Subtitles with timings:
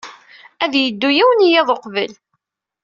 [0.63, 2.11] Ad yeddu yiwen n yiḍ uqbel.